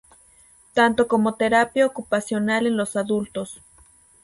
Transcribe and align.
Tanto 0.73 1.07
como 1.07 1.35
terapia 1.35 1.85
ocupacional 1.85 2.65
en 2.65 2.75
los 2.75 2.95
adultos. 2.95 3.61